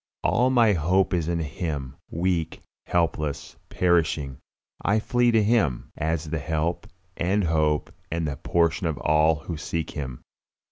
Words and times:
All 0.23 0.49
my 0.49 0.73
hope 0.73 1.13
is 1.13 1.27
in 1.27 1.37
Him; 1.37 1.95
weak, 2.09 2.63
helpless, 2.87 3.55
perishing, 3.69 4.39
I 4.83 4.99
flee 4.99 5.29
to 5.29 5.43
Him, 5.43 5.91
as 5.95 6.27
the 6.31 6.39
help 6.39 6.87
and 7.17 7.43
hope 7.43 7.93
and 8.09 8.27
portion 8.41 8.87
of 8.87 8.97
all 8.97 9.35
who 9.35 9.57
seek 9.57 9.91
Him. 9.91 10.23